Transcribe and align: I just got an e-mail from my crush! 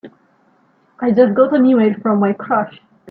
I 0.99 1.11
just 1.11 1.35
got 1.35 1.53
an 1.53 1.63
e-mail 1.67 1.93
from 2.01 2.19
my 2.19 2.33
crush! 2.33 2.81